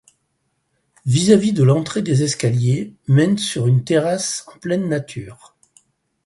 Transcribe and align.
Vis-à-vis 1.05 1.53
de 1.53 1.61
l'entrée 1.61 2.01
des 2.01 2.23
escaliers 2.23 2.95
mènent 3.07 3.37
sur 3.37 3.67
une 3.67 3.83
terrasse 3.83 4.45
en 4.47 4.57
pleine 4.57 4.89
nature. 4.89 5.55